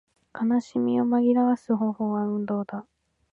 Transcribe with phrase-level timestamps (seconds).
[0.33, 2.87] 悲しみを紛らわす方法は運動だ